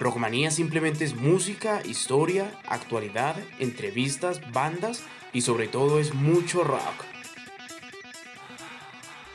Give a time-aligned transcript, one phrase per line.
[0.00, 5.02] Rockmanía simplemente es música, historia, actualidad, entrevistas, bandas
[5.34, 7.04] y sobre todo es mucho rock.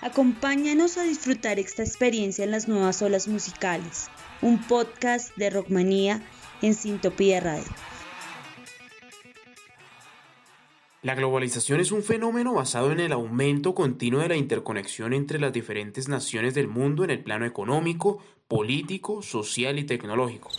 [0.01, 4.07] Acompáñanos a disfrutar esta experiencia en las nuevas olas musicales,
[4.41, 6.21] un podcast de Rockmanía
[6.63, 7.71] en Sintopía Radio.
[11.05, 15.53] La globalización es un fenómeno basado en el aumento continuo de la interconexión entre las
[15.53, 18.17] diferentes naciones del mundo en el plano económico,
[18.47, 20.49] político, social y tecnológico.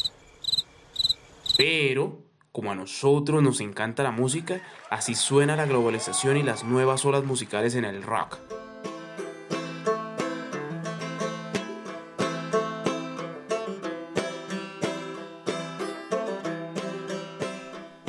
[1.56, 2.20] Pero,
[2.52, 7.24] como a nosotros nos encanta la música, así suena la globalización y las nuevas olas
[7.24, 8.38] musicales en el rock.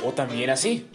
[0.03, 0.87] O también así.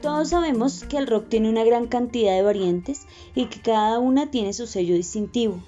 [0.00, 3.02] Todos sabemos que el rock tiene una gran cantidad de variantes
[3.34, 5.62] y que cada una tiene su sello distintivo.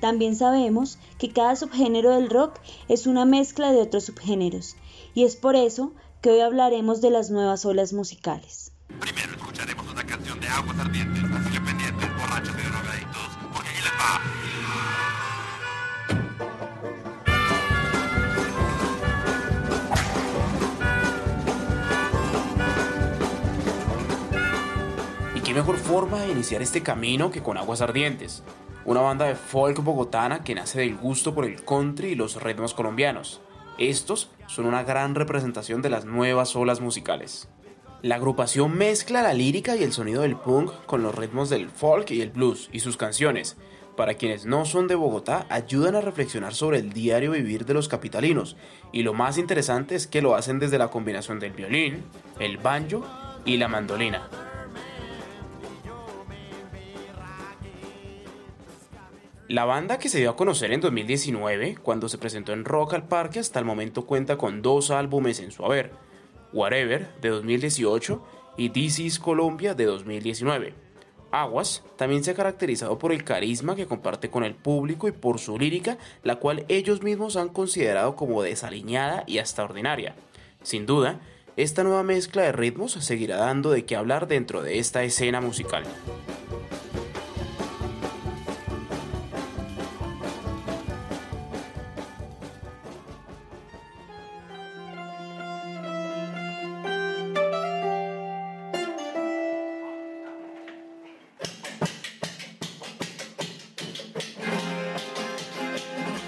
[0.00, 4.76] También sabemos que cada subgénero del rock es una mezcla de otros subgéneros,
[5.14, 8.72] y es por eso que hoy hablaremos de las nuevas olas musicales.
[9.00, 13.82] Primero escucharemos una canción de aguas ardientes, así que pendientes, borrachos y drogadictos, porque aquí
[13.82, 14.20] les va.
[25.34, 28.42] ¿Y qué mejor forma de iniciar este camino que con Aguas Ardientes?
[28.86, 32.72] Una banda de folk bogotana que nace del gusto por el country y los ritmos
[32.72, 33.42] colombianos.
[33.76, 37.50] Estos son una gran representación de las nuevas olas musicales.
[38.02, 42.10] La agrupación mezcla la lírica y el sonido del punk con los ritmos del folk
[42.10, 43.56] y el blues y sus canciones.
[43.96, 47.88] Para quienes no son de Bogotá, ayudan a reflexionar sobre el diario vivir de los
[47.88, 48.56] capitalinos.
[48.92, 52.04] Y lo más interesante es que lo hacen desde la combinación del violín,
[52.38, 53.02] el banjo
[53.46, 54.28] y la mandolina.
[59.48, 63.08] La banda que se dio a conocer en 2019, cuando se presentó en Rock al
[63.08, 65.92] Parque, hasta el momento cuenta con dos álbumes en su haber,
[66.56, 68.22] Whatever de 2018
[68.56, 70.72] y This is Colombia de 2019.
[71.30, 75.38] Aguas también se ha caracterizado por el carisma que comparte con el público y por
[75.38, 80.14] su lírica, la cual ellos mismos han considerado como desaliñada y hasta ordinaria.
[80.62, 81.20] Sin duda,
[81.58, 85.84] esta nueva mezcla de ritmos seguirá dando de qué hablar dentro de esta escena musical.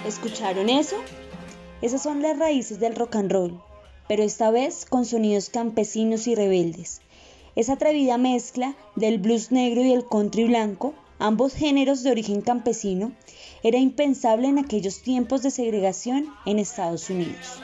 [0.09, 0.95] ¿Escucharon eso?
[1.83, 3.61] Esas son las raíces del rock and roll,
[4.07, 7.01] pero esta vez con sonidos campesinos y rebeldes.
[7.55, 13.11] Esa atrevida mezcla del blues negro y el country blanco, ambos géneros de origen campesino,
[13.61, 17.61] era impensable en aquellos tiempos de segregación en Estados Unidos.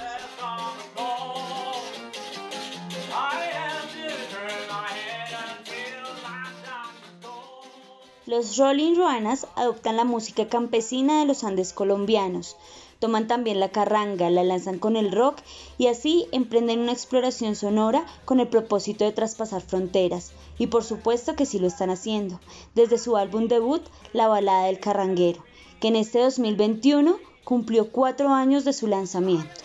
[8.27, 12.57] Los Rolling Ruanas adoptan la música campesina de los Andes colombianos,
[12.97, 15.37] toman también la carranga, la lanzan con el rock
[15.77, 20.31] y así emprenden una exploración sonora con el propósito de traspasar fronteras.
[20.57, 22.39] Y por supuesto que sí lo están haciendo,
[22.73, 25.43] desde su álbum debut, La balada del carranguero,
[25.79, 29.64] que en este 2021 cumplió cuatro años de su lanzamiento.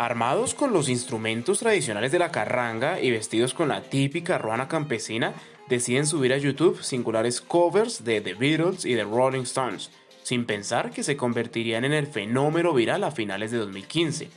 [0.00, 5.34] Armados con los instrumentos tradicionales de la carranga y vestidos con la típica ruana campesina,
[5.68, 9.90] deciden subir a YouTube singulares covers de The Beatles y The Rolling Stones,
[10.22, 14.30] sin pensar que se convertirían en el fenómeno viral a finales de 2015.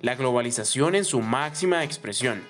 [0.00, 2.42] La globalización en su máxima expresión.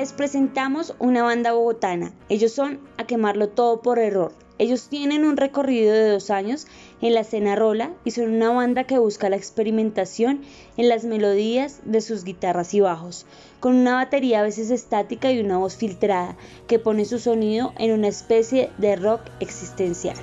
[0.00, 2.14] Les presentamos una banda bogotana.
[2.30, 4.32] Ellos son A Quemarlo Todo por Error.
[4.56, 6.66] Ellos tienen un recorrido de dos años
[7.02, 10.40] en la escena rola y son una banda que busca la experimentación
[10.78, 13.26] en las melodías de sus guitarras y bajos,
[13.60, 17.92] con una batería a veces estática y una voz filtrada que pone su sonido en
[17.92, 20.16] una especie de rock existencial.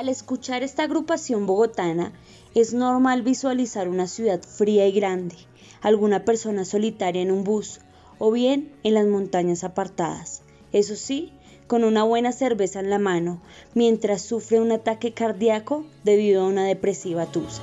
[0.00, 2.14] Al escuchar esta agrupación bogotana,
[2.54, 5.36] es normal visualizar una ciudad fría y grande,
[5.82, 7.82] alguna persona solitaria en un bus
[8.18, 10.40] o bien en las montañas apartadas.
[10.72, 11.34] Eso sí,
[11.66, 13.42] con una buena cerveza en la mano,
[13.74, 17.60] mientras sufre un ataque cardíaco debido a una depresiva tusa.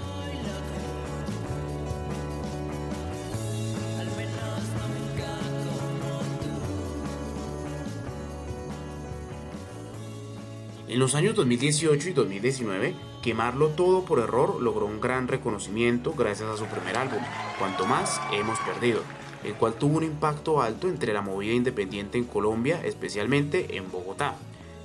[10.87, 16.49] En los años 2018 y 2019, Quemarlo Todo por Error logró un gran reconocimiento gracias
[16.49, 17.19] a su primer álbum,
[17.59, 19.01] Cuanto Más Hemos Perdido,
[19.43, 24.37] el cual tuvo un impacto alto entre la movida independiente en Colombia, especialmente en Bogotá.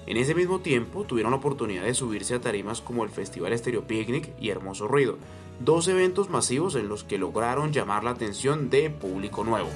[0.06, 3.87] En ese mismo tiempo tuvieron la oportunidad de subirse a tarimas como el Festival Estéreo
[3.87, 5.19] Picnic y Hermoso Ruido,
[5.60, 9.69] dos eventos masivos en los que lograron llamar la atención de público nuevo.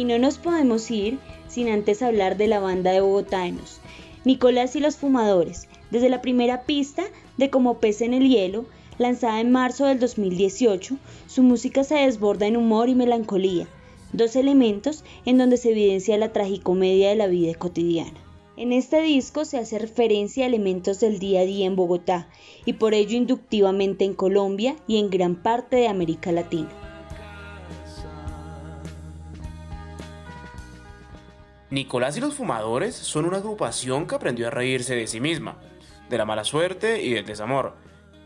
[0.00, 3.82] Y no nos podemos ir sin antes hablar de la banda de bogotanos,
[4.24, 7.04] Nicolás y los Fumadores, desde la primera pista
[7.36, 8.64] de Como pez en el hielo,
[8.96, 13.68] lanzada en marzo del 2018, su música se desborda en humor y melancolía,
[14.14, 18.18] dos elementos en donde se evidencia la tragicomedia de la vida cotidiana.
[18.56, 22.26] En este disco se hace referencia a elementos del día a día en Bogotá
[22.64, 26.79] y por ello inductivamente en Colombia y en gran parte de América Latina.
[31.70, 35.56] Nicolás y los Fumadores son una agrupación que aprendió a reírse de sí misma,
[36.08, 37.76] de la mala suerte y del desamor.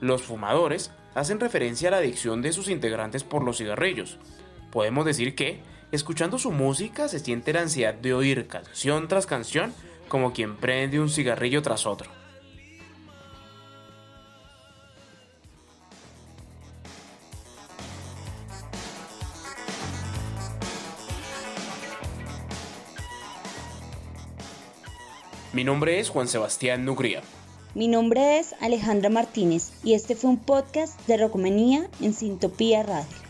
[0.00, 4.18] Los Fumadores hacen referencia a la adicción de sus integrantes por los cigarrillos.
[4.72, 5.60] Podemos decir que,
[5.92, 9.74] escuchando su música, se siente la ansiedad de oír canción tras canción
[10.08, 12.23] como quien prende un cigarrillo tras otro.
[25.54, 27.22] Mi nombre es Juan Sebastián Nugría.
[27.76, 33.23] Mi nombre es Alejandra Martínez y este fue un podcast de Rocomanía en Sintopía Radio.